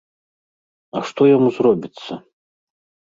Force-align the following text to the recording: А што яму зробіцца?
А 0.99 1.03
што 1.09 1.21
яму 1.35 1.49
зробіцца? 1.57 2.13